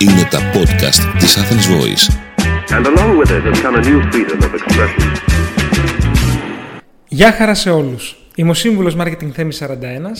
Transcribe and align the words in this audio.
Είναι 0.00 0.28
τα 0.30 0.38
podcast 0.54 1.18
της 1.18 1.38
Athens 1.38 1.66
Voice. 1.74 2.04
And 2.76 2.86
along 2.86 3.18
with 3.18 3.30
it 3.30 3.42
has 3.48 3.60
come 3.62 3.74
a 3.74 3.82
new 3.82 4.00
freedom 4.10 4.38
of 4.42 4.54
expression. 4.54 5.12
Γεια 7.08 7.32
χαρά 7.32 7.54
σε 7.54 7.70
όλους. 7.70 8.16
Είμαι 8.34 8.50
ο 8.50 8.54
σύμβουλος 8.54 8.96
Marketing 8.98 9.30
Θέμη 9.32 9.52
41 9.58 9.74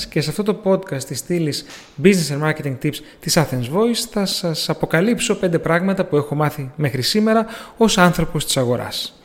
και 0.08 0.20
σε 0.20 0.30
αυτό 0.30 0.42
το 0.42 0.60
podcast 0.64 1.04
της 1.04 1.18
στήλης 1.18 1.64
Business 2.02 2.38
and 2.38 2.48
Marketing 2.48 2.76
Tips 2.82 2.96
της 3.20 3.38
Athens 3.38 3.74
Voice 3.74 4.06
θα 4.10 4.26
σας 4.26 4.68
αποκαλύψω 4.68 5.34
πέντε 5.34 5.58
πράγματα 5.58 6.04
που 6.04 6.16
έχω 6.16 6.34
μάθει 6.34 6.70
μέχρι 6.76 7.02
σήμερα 7.02 7.46
ως 7.76 7.98
άνθρωπος 7.98 8.44
της 8.44 8.56
αγοράς. 8.56 9.20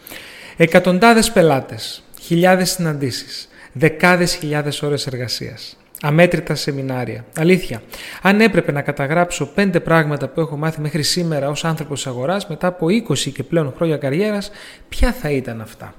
Εκατοντάδες 0.57 1.31
πελάτες, 1.31 2.03
χιλιάδες 2.21 2.69
συναντήσεις, 2.69 3.47
δεκάδες 3.73 4.35
χιλιάδες 4.35 4.81
ώρες 4.81 5.07
εργασίας, 5.07 5.77
αμέτρητα 6.05 6.55
σεμινάρια. 6.55 7.25
Αλήθεια, 7.37 7.81
αν 8.21 8.41
έπρεπε 8.41 8.71
να 8.71 8.81
καταγράψω 8.81 9.45
πέντε 9.45 9.79
πράγματα 9.79 10.27
που 10.27 10.39
έχω 10.39 10.57
μάθει 10.57 10.81
μέχρι 10.81 11.03
σήμερα 11.03 11.49
ως 11.49 11.65
άνθρωπος 11.65 12.03
της 12.03 12.11
αγοράς 12.11 12.47
μετά 12.47 12.67
από 12.67 12.85
20 12.85 13.17
και 13.17 13.43
πλέον 13.43 13.73
χρόνια 13.75 13.97
καριέρας, 13.97 14.51
ποια 14.89 15.13
θα 15.13 15.29
ήταν 15.29 15.61
αυτά; 15.61 15.93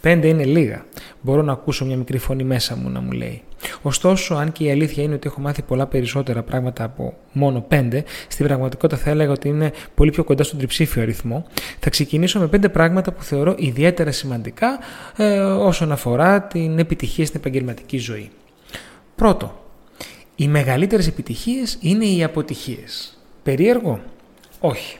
Πέντε 0.00 0.26
είναι 0.26 0.44
λίγα. 0.44 0.84
Μπορώ 1.20 1.42
να 1.42 1.52
ακούσω 1.52 1.84
μια 1.84 1.96
μικρή 1.96 2.18
φωνή 2.18 2.44
μέσα 2.44 2.76
μου 2.76 2.88
να 2.88 3.00
μου 3.00 3.10
λέει. 3.10 3.42
Ωστόσο, 3.82 4.34
αν 4.34 4.52
και 4.52 4.64
η 4.64 4.70
αλήθεια 4.70 5.02
είναι 5.02 5.14
ότι 5.14 5.28
έχω 5.28 5.40
μάθει 5.40 5.62
πολλά 5.62 5.86
περισσότερα 5.86 6.42
πράγματα 6.42 6.84
από 6.84 7.14
μόνο 7.32 7.60
πέντε, 7.68 8.04
στην 8.28 8.46
πραγματικότητα 8.46 9.00
θα 9.02 9.10
έλεγα 9.10 9.32
ότι 9.32 9.48
είναι 9.48 9.72
πολύ 9.94 10.10
πιο 10.10 10.24
κοντά 10.24 10.42
στον 10.42 10.58
τριψήφιο 10.58 11.02
αριθμό. 11.02 11.46
Θα 11.78 11.90
ξεκινήσω 11.90 12.38
με 12.38 12.46
πέντε 12.46 12.68
πράγματα 12.68 13.12
που 13.12 13.22
θεωρώ 13.22 13.54
ιδιαίτερα 13.58 14.12
σημαντικά 14.12 14.78
ε, 15.16 15.40
όσον 15.40 15.92
αφορά 15.92 16.42
την 16.42 16.78
επιτυχία 16.78 17.26
στην 17.26 17.40
επαγγελματική 17.40 17.98
ζωή. 17.98 18.30
Πρώτο, 19.22 19.64
οι 20.36 20.48
μεγαλύτερες 20.48 21.06
επιτυχίες 21.06 21.78
είναι 21.80 22.04
οι 22.04 22.24
αποτυχίες. 22.24 23.18
Περίεργο; 23.42 24.00
Όχι. 24.60 24.96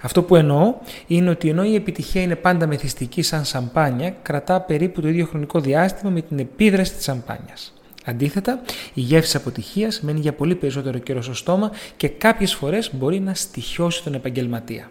Αυτό 0.00 0.22
που 0.22 0.36
εννοώ 0.36 0.74
είναι 1.06 1.30
ότι 1.30 1.48
ενώ 1.48 1.64
η 1.64 1.74
επιτυχία 1.74 2.22
είναι 2.22 2.36
πάντα 2.36 2.66
μεθυστική 2.66 3.22
σαν 3.22 3.44
σαμπάνια, 3.44 4.10
κρατά 4.22 4.60
περίπου 4.60 5.00
το 5.00 5.08
ίδιο 5.08 5.26
χρονικό 5.26 5.60
διάστημα 5.60 6.10
με 6.10 6.20
την 6.20 6.38
επίδραση 6.38 6.94
της 6.94 7.04
σαμπάνιας. 7.04 7.74
Αντίθετα, 8.04 8.60
η 8.94 9.00
γεύση 9.00 9.36
αποτυχίας 9.36 10.00
μένει 10.00 10.20
για 10.20 10.32
πολύ 10.32 10.54
περισσότερο 10.54 10.98
καιρό 10.98 11.22
στο 11.22 11.34
στόμα 11.34 11.70
και 11.96 12.08
κάποιες 12.08 12.54
φορές 12.54 12.90
μπορεί 12.94 13.20
να 13.20 13.34
στοιχιώσει 13.34 14.02
τον 14.02 14.14
επαγγελματία. 14.14 14.90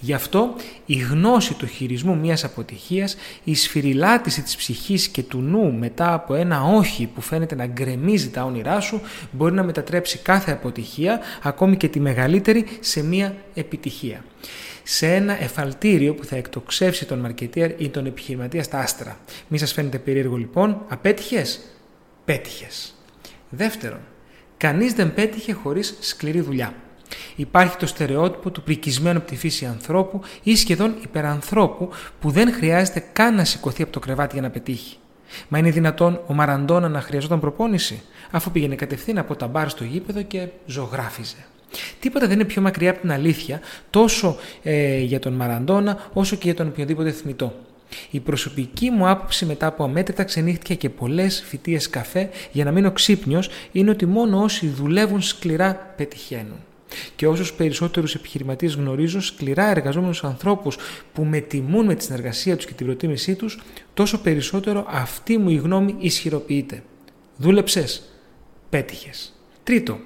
Γι' 0.00 0.12
αυτό 0.12 0.54
η 0.86 0.94
γνώση 0.94 1.54
του 1.54 1.66
χειρισμού 1.66 2.16
μιας 2.16 2.44
αποτυχίας, 2.44 3.16
η 3.44 3.54
σφυριλάτηση 3.54 4.42
της 4.42 4.56
ψυχής 4.56 5.08
και 5.08 5.22
του 5.22 5.38
νου 5.38 5.72
μετά 5.72 6.12
από 6.12 6.34
ένα 6.34 6.62
όχι 6.62 7.06
που 7.14 7.20
φαίνεται 7.20 7.54
να 7.54 7.66
γκρεμίζει 7.66 8.30
τα 8.30 8.44
όνειρά 8.44 8.80
σου 8.80 9.00
μπορεί 9.30 9.54
να 9.54 9.62
μετατρέψει 9.62 10.18
κάθε 10.18 10.52
αποτυχία, 10.52 11.20
ακόμη 11.42 11.76
και 11.76 11.88
τη 11.88 12.00
μεγαλύτερη, 12.00 12.66
σε 12.80 13.02
μια 13.02 13.36
επιτυχία. 13.54 14.24
Σε 14.82 15.14
ένα 15.14 15.42
εφαλτήριο 15.42 16.14
που 16.14 16.24
θα 16.24 16.36
εκτοξεύσει 16.36 17.06
τον 17.06 17.18
μαρκετίαρ 17.18 17.80
ή 17.80 17.88
τον 17.88 18.06
επιχειρηματία 18.06 18.62
στα 18.62 18.78
άστρα. 18.78 19.18
Μη 19.48 19.58
σας 19.58 19.72
φαίνεται 19.72 19.98
περίεργο 19.98 20.36
λοιπόν, 20.36 20.82
απέτυχες, 20.88 21.60
πέτυχες. 22.24 22.94
Δεύτερον, 23.50 24.00
κανείς 24.56 24.92
δεν 24.92 25.14
πέτυχε 25.14 25.52
χωρίς 25.52 25.96
σκληρή 26.00 26.40
δουλειά. 26.40 26.74
Υπάρχει 27.36 27.76
το 27.76 27.86
στερεότυπο 27.86 28.50
του 28.50 28.62
πρικισμένου 28.62 29.18
από 29.18 29.26
τη 29.26 29.36
φύση 29.36 29.66
ανθρώπου 29.66 30.20
ή 30.42 30.56
σχεδόν 30.56 30.94
υπερανθρώπου 31.02 31.88
που 32.20 32.30
δεν 32.30 32.52
χρειάζεται 32.52 33.04
καν 33.12 33.34
να 33.34 33.44
σηκωθεί 33.44 33.82
από 33.82 33.92
το 33.92 33.98
κρεβάτι 33.98 34.32
για 34.32 34.42
να 34.42 34.50
πετύχει. 34.50 34.96
Μα 35.48 35.58
είναι 35.58 35.70
δυνατόν 35.70 36.20
ο 36.26 36.34
Μαραντόνα 36.34 36.88
να 36.88 37.00
χρειαζόταν 37.00 37.40
προπόνηση, 37.40 38.02
αφού 38.30 38.50
πήγαινε 38.50 38.74
κατευθείαν 38.74 39.18
από 39.18 39.36
τα 39.36 39.46
μπαρ 39.46 39.68
στο 39.68 39.84
γήπεδο 39.84 40.22
και 40.22 40.46
ζωγράφιζε. 40.66 41.36
Τίποτα 42.00 42.26
δεν 42.26 42.34
είναι 42.34 42.44
πιο 42.44 42.62
μακριά 42.62 42.90
από 42.90 43.00
την 43.00 43.12
αλήθεια 43.12 43.60
τόσο 43.90 44.36
ε, 44.62 44.98
για 44.98 45.18
τον 45.18 45.32
Μαραντόνα 45.32 46.10
όσο 46.12 46.36
και 46.36 46.42
για 46.44 46.54
τον 46.54 46.66
οποιοδήποτε 46.66 47.10
θνητό. 47.10 47.54
Η 48.10 48.20
προσωπική 48.20 48.90
μου 48.90 49.08
άποψη 49.08 49.46
μετά 49.46 49.66
από 49.66 49.84
αμέτρητα 49.84 50.24
ξενύχτια 50.24 50.74
και 50.74 50.88
πολλές 50.88 51.44
φοιτίε 51.46 51.78
καφέ 51.90 52.30
για 52.52 52.64
να 52.64 52.70
μείνω 52.70 52.92
ξύπνιος 52.92 53.48
είναι 53.72 53.90
ότι 53.90 54.06
μόνο 54.06 54.42
όσοι 54.42 54.68
δουλεύουν 54.68 55.22
σκληρά 55.22 55.92
πετυχαίνουν. 55.96 56.58
Και 57.16 57.26
όσους 57.26 57.52
περισσότερους 57.52 58.14
επιχειρηματίες 58.14 58.74
γνωρίζω, 58.74 59.20
σκληρά 59.20 59.70
εργαζόμενους 59.70 60.24
ανθρώπους 60.24 60.76
που 61.12 61.24
με 61.24 61.40
τιμούν 61.40 61.84
με 61.84 61.94
τη 61.94 62.04
συνεργασία 62.04 62.56
τους 62.56 62.66
και 62.66 62.72
την 62.72 62.86
προτίμησή 62.86 63.34
τους, 63.34 63.62
τόσο 63.94 64.18
περισσότερο 64.18 64.84
αυτή 64.88 65.38
μου 65.38 65.50
η 65.50 65.56
γνώμη 65.56 65.94
ισχυροποιείται. 65.98 66.82
Δούλεψες. 67.36 68.02
Πέτυχες. 68.70 69.32
Τρίτο. 69.62 69.98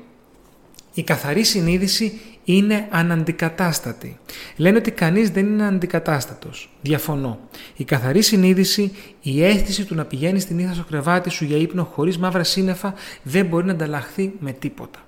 Η 0.94 1.02
καθαρή 1.02 1.44
συνείδηση 1.44 2.20
είναι 2.44 2.86
αναντικατάστατη. 2.90 4.18
Λένε 4.56 4.76
ότι 4.76 4.90
κανείς 4.90 5.30
δεν 5.30 5.46
είναι 5.46 5.66
αντικατάστατος. 5.66 6.70
Διαφωνώ. 6.80 7.38
Η 7.76 7.84
καθαρή 7.84 8.22
συνείδηση, 8.22 8.92
η 9.22 9.44
αίσθηση 9.44 9.84
του 9.84 9.94
να 9.94 10.04
πηγαίνεις 10.04 10.42
στην 10.42 10.56
νύχτα 10.56 10.74
στο 10.74 10.84
κρεβάτι 10.84 11.30
σου 11.30 11.44
για 11.44 11.56
ύπνο 11.56 11.84
χωρίς 11.84 12.18
μαύρα 12.18 12.44
σύννεφα 12.44 12.94
δεν 13.22 13.46
μπορεί 13.46 13.66
να 13.66 13.72
ανταλλαχθεί 13.72 14.32
με 14.38 14.52
τίποτα. 14.52 14.98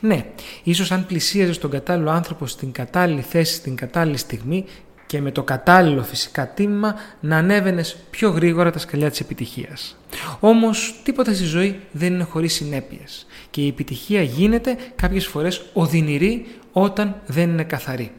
Ναι, 0.00 0.24
ίσως 0.62 0.90
αν 0.90 1.06
πλησίαζε 1.06 1.60
τον 1.60 1.70
κατάλληλο 1.70 2.10
άνθρωπο 2.10 2.46
στην 2.46 2.72
κατάλληλη 2.72 3.20
θέση, 3.20 3.54
στην 3.54 3.76
κατάλληλη 3.76 4.16
στιγμή 4.16 4.64
και 5.06 5.20
με 5.20 5.30
το 5.30 5.42
κατάλληλο 5.42 6.02
φυσικά 6.02 6.48
τίμημα 6.48 6.94
να 7.20 7.36
ανέβαινες 7.36 7.96
πιο 8.10 8.30
γρήγορα 8.30 8.70
τα 8.70 8.78
σκαλιά 8.78 9.10
της 9.10 9.20
επιτυχίας. 9.20 9.96
Όμως 10.40 11.00
τίποτα 11.02 11.34
στη 11.34 11.44
ζωή 11.44 11.80
δεν 11.92 12.14
είναι 12.14 12.24
χωρίς 12.24 12.54
συνέπειες 12.54 13.26
και 13.50 13.60
η 13.60 13.68
επιτυχία 13.68 14.22
γίνεται 14.22 14.76
κάποιες 14.96 15.26
φορές 15.26 15.62
οδυνηρή 15.72 16.46
όταν 16.72 17.20
δεν 17.26 17.50
είναι 17.50 17.64
καθαρή. 17.64 18.12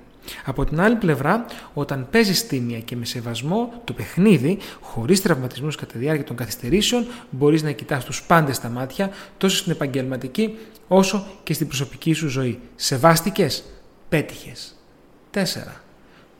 Από 0.45 0.66
την 0.66 0.81
άλλη 0.81 0.95
πλευρά, 0.95 1.45
όταν 1.73 2.07
παίζει 2.12 2.45
τίμια 2.47 2.79
και 2.79 2.95
με 2.95 3.06
σεβασμό 3.06 3.81
το 3.84 3.94
παιχνίδι, 3.94 4.57
χωρίς 4.81 5.22
τραυματισμούς 5.22 5.75
κατά 5.75 5.91
τη 5.91 5.97
διάρκεια 5.97 6.25
των 6.25 6.35
καθυστερήσεων, 6.35 7.07
μπορείς 7.29 7.63
να 7.63 7.72
κοιτάς 7.72 8.06
τους 8.06 8.23
πάντες 8.23 8.56
στα 8.56 8.69
μάτια, 8.69 9.09
τόσο 9.38 9.57
στην 9.57 9.72
επαγγελματική 9.72 10.57
όσο 10.88 11.25
και 11.44 11.53
στην 11.53 11.67
προσωπική 11.67 12.13
σου 12.13 12.28
ζωή. 12.28 12.59
Σεβάστηκες, 12.75 13.63
πέτυχες. 14.09 14.75
4. 15.31 15.81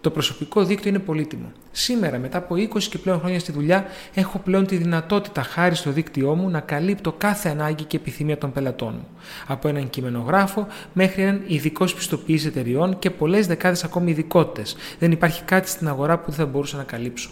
Το 0.02 0.10
προσωπικό 0.10 0.64
δίκτυο 0.64 0.90
είναι 0.90 1.00
πολύτιμο. 1.00 1.52
Σήμερα, 1.72 2.18
μετά 2.18 2.38
από 2.38 2.56
20 2.56 2.84
και 2.90 2.98
πλέον 2.98 3.20
χρόνια 3.20 3.40
στη 3.40 3.52
δουλειά, 3.52 3.86
έχω 4.14 4.40
πλέον 4.40 4.66
τη 4.66 4.76
δυνατότητα 4.76 5.44
χάρη 5.44 5.76
στο 5.76 5.92
δίκτυό 5.92 6.36
μου 6.36 6.50
να 6.50 6.60
καλύπτω 6.60 7.12
κάθε 7.12 7.50
ανάγκη 7.50 7.84
και 7.84 7.98
επιθυμία 7.98 8.38
των 8.38 8.52
πελατών 8.52 8.94
μου. 8.94 9.08
Από 9.48 9.68
έναν 9.68 9.90
κειμενογράφο 9.90 10.68
μέχρι 10.94 11.22
έναν 11.22 11.42
ειδικό 11.48 11.86
πιστοποίηση 11.86 12.48
εταιριών 12.48 13.00
και 13.00 13.10
πολλές 13.10 13.48
δεκάδες 13.48 13.84
ακόμη 13.84 14.12
ειδικότητες. 14.12 14.76
Δεν 15.00 15.12
υπάρχει 15.12 15.44
κάτι 15.44 15.70
στην 15.70 15.88
αγορά 15.88 16.18
που 16.18 16.32
δεν 16.32 16.40
θα 16.40 16.46
μπορούσα 16.46 16.78
να 16.78 16.84
καλύψω. 16.84 17.30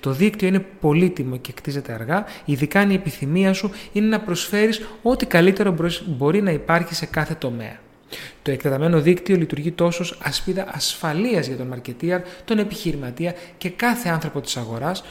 Το 0.00 0.10
δίκτυο 0.10 0.48
είναι 0.48 0.66
πολύτιμο 0.80 1.36
και 1.36 1.52
κτίζεται 1.52 1.92
αργά, 1.92 2.24
ειδικά 2.44 2.80
αν 2.80 2.90
η 2.90 2.94
επιθυμία 2.94 3.52
σου 3.52 3.70
είναι 3.92 4.06
να 4.06 4.20
προσφέρεις 4.20 4.86
ό,τι 5.02 5.26
καλύτερο 5.26 5.74
μπορεί 6.06 6.42
να 6.42 6.50
υπάρχει 6.50 6.94
σε 6.94 7.06
κάθε 7.06 7.34
τομέα. 7.34 7.84
Το 8.42 8.50
εκτεταμένο 8.50 9.00
δίκτυο 9.00 9.36
λειτουργεί 9.36 9.72
τόσος 9.72 10.10
ως 10.10 10.18
ασπίδα 10.22 10.66
ασφαλείας 10.70 11.46
για 11.46 11.56
τον 11.56 11.66
μαρκετίαρ, 11.66 12.20
τον 12.44 12.58
επιχειρηματία 12.58 13.34
και 13.58 13.70
κάθε 13.70 14.08
άνθρωπο 14.08 14.40
της 14.40 14.56
αγοράς, 14.56 15.04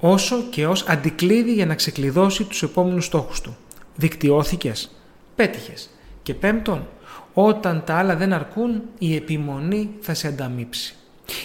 όσο 0.00 0.42
και 0.50 0.66
ως 0.66 0.84
αντικλείδι 0.88 1.52
για 1.52 1.66
να 1.66 1.74
ξεκλειδώσει 1.74 2.44
τους 2.44 2.62
επόμενους 2.62 3.04
στόχους 3.04 3.40
του. 3.40 3.56
Δικτυώθηκες, 3.96 4.90
πέτυχες. 5.34 5.90
Και 6.22 6.34
πέμπτον, 6.34 6.88
όταν 7.32 7.82
τα 7.84 7.94
άλλα 7.94 8.16
δεν 8.16 8.32
αρκούν, 8.32 8.82
η 8.98 9.14
επιμονή 9.14 9.90
θα 10.00 10.14
σε 10.14 10.28
ανταμείψει. 10.28 10.96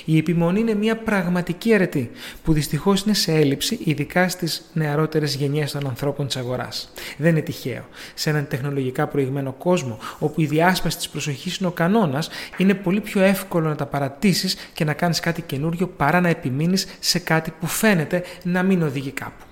Η 0.10 0.18
επιμονή 0.18 0.60
είναι 0.60 0.74
μια 0.74 0.98
πραγματική 0.98 1.74
αρετή 1.74 2.12
που 2.44 2.54
δυστυχώς 2.54 3.02
είναι 3.02 3.14
σε 3.14 3.32
έλλειψη, 3.32 3.80
ειδικά 3.84 4.30
στις 4.30 4.70
νεαρότερες 4.74 5.36
γενιές 5.36 5.72
των 5.72 5.88
ανθρώπων 5.88 6.28
της 6.28 6.36
αγοράς. 6.36 6.92
Δεν 7.18 7.30
είναι 7.30 7.42
τυχαίο. 7.42 7.86
Σε 8.14 8.30
έναν 8.30 8.48
τεχνολογικά 8.48 9.08
προηγμένο 9.08 9.52
κόσμο, 9.52 9.98
όπου 10.20 10.42
η 10.42 10.46
διάσπαση 10.46 10.98
της 10.98 11.10
προσοχής 11.10 11.58
είναι 11.58 11.68
ο 11.68 11.72
κανόνας, 11.72 12.30
είναι 12.58 12.74
πολύ 12.74 13.02
πιο 13.02 13.22
εύκολο 13.22 13.68
να 13.68 13.76
τα 13.76 13.86
παρατήσεις 13.86 14.56
και 14.74 14.84
να 14.84 14.94
κάνεις 14.94 15.20
κάτι 15.20 15.42
καινούριο 15.42 15.88
παρά 15.88 16.22
να 16.22 16.30
επιμείνεις 16.30 16.88
σε 17.00 17.20
κάτι 17.20 17.54
που 17.60 17.68
φαίνεται 17.68 18.24
να 18.44 18.64
μην 18.64 18.84
οδηγεί 18.84 19.12
κάπου. 19.12 19.47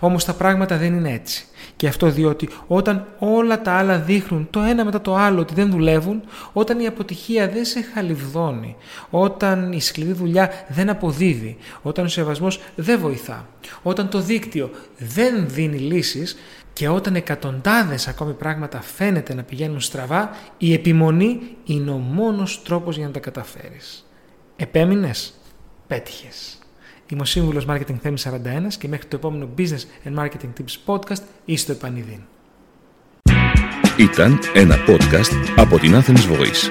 Όμως 0.00 0.24
τα 0.24 0.32
πράγματα 0.32 0.76
δεν 0.76 0.94
είναι 0.94 1.12
έτσι. 1.12 1.46
Και 1.76 1.88
αυτό 1.88 2.10
διότι 2.10 2.48
όταν 2.66 3.06
όλα 3.18 3.62
τα 3.62 3.72
άλλα 3.72 3.98
δείχνουν 3.98 4.46
το 4.50 4.60
ένα 4.60 4.84
μετά 4.84 5.00
το 5.00 5.14
άλλο 5.16 5.40
ότι 5.40 5.54
δεν 5.54 5.70
δουλεύουν, 5.70 6.22
όταν 6.52 6.80
η 6.80 6.86
αποτυχία 6.86 7.48
δεν 7.48 7.64
σε 7.64 7.82
χαλιβδώνει, 7.94 8.76
όταν 9.10 9.72
η 9.72 9.80
σκληρή 9.80 10.12
δουλειά 10.12 10.50
δεν 10.68 10.88
αποδίδει, 10.88 11.56
όταν 11.82 12.04
ο 12.04 12.08
σεβασμός 12.08 12.60
δεν 12.74 12.98
βοηθά, 12.98 13.46
όταν 13.82 14.08
το 14.08 14.20
δίκτυο 14.20 14.70
δεν 14.98 15.48
δίνει 15.48 15.78
λύσεις 15.78 16.36
και 16.72 16.88
όταν 16.88 17.14
εκατοντάδες 17.14 18.08
ακόμη 18.08 18.32
πράγματα 18.32 18.80
φαίνεται 18.80 19.34
να 19.34 19.42
πηγαίνουν 19.42 19.80
στραβά, 19.80 20.30
η 20.58 20.72
επιμονή 20.72 21.40
είναι 21.64 21.90
ο 21.90 21.96
μόνος 21.96 22.62
τρόπος 22.62 22.96
για 22.96 23.06
να 23.06 23.12
τα 23.12 23.20
καταφέρεις. 23.20 24.06
Επέμεινες, 24.56 25.34
πέτυχες. 25.86 26.58
Είμαι 27.10 27.22
ο 27.22 27.24
σύμβουλος 27.24 27.66
Marketing 27.68 27.96
Θέμη 28.02 28.16
41 28.24 28.32
και 28.78 28.88
μέχρι 28.88 29.06
το 29.06 29.16
επόμενο 29.16 29.48
Business 29.58 30.08
and 30.08 30.18
Marketing 30.24 30.50
Tips 30.58 30.94
podcast 30.94 31.22
είστε 31.44 31.72
το 31.72 31.78
επανειδήν. 31.78 32.20
Ήταν 33.98 34.38
ένα 34.54 34.76
podcast 34.86 35.52
από 35.56 35.78
την 35.78 35.94
Athens 35.94 36.32
Voice. 36.32 36.70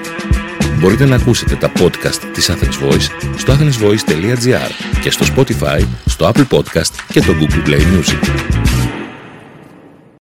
μπορείτε 0.80 1.04
να 1.04 1.16
ακούσετε 1.16 1.56
τα 1.56 1.72
podcast 1.78 2.20
της 2.32 2.50
Athens 2.50 2.88
Voice 2.88 3.36
στο 3.36 3.52
athensvoice.gr 3.52 4.70
και 5.02 5.10
στο 5.10 5.26
Spotify, 5.34 5.86
στο 6.06 6.30
Apple 6.34 6.46
Podcast 6.48 6.94
και 7.12 7.20
το 7.20 7.32
Google 7.40 7.68
Play 7.68 7.80
Music. 7.80 8.67